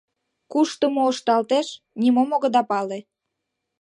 Кушто 0.51 0.85
мо 0.95 1.03
ышталтеш— 1.13 1.67
нимом 2.01 2.29
огыда 2.35 2.61
пале. 2.69 2.99